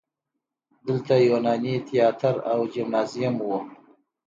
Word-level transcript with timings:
دلته 0.87 1.13
یوناني 1.29 1.73
تیاتر 1.87 2.35
او 2.51 2.59
جیمنازیوم 2.71 3.35
و 3.49 3.51